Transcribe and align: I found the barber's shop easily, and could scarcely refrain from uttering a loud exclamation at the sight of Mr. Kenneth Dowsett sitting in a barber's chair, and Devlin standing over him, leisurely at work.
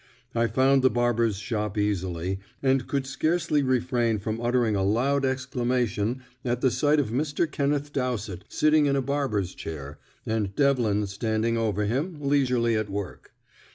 I 0.33 0.47
found 0.47 0.81
the 0.81 0.89
barber's 0.89 1.35
shop 1.37 1.77
easily, 1.77 2.39
and 2.63 2.87
could 2.87 3.05
scarcely 3.05 3.61
refrain 3.61 4.17
from 4.17 4.41
uttering 4.41 4.75
a 4.75 4.81
loud 4.83 5.25
exclamation 5.25 6.23
at 6.43 6.61
the 6.61 6.71
sight 6.71 6.99
of 6.99 7.11
Mr. 7.11 7.45
Kenneth 7.45 7.93
Dowsett 7.93 8.45
sitting 8.49 8.87
in 8.87 8.95
a 8.95 9.01
barber's 9.03 9.53
chair, 9.53 9.99
and 10.25 10.55
Devlin 10.55 11.05
standing 11.05 11.55
over 11.55 11.85
him, 11.85 12.17
leisurely 12.19 12.75
at 12.75 12.89
work. 12.89 13.33